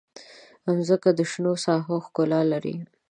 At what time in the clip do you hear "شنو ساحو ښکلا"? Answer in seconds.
1.31-2.41